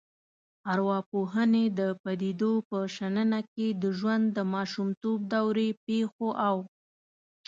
[0.73, 6.55] ارواپوهنې د پديدو په شننه کې د ژوند د ماشومتوب دورې پیښو او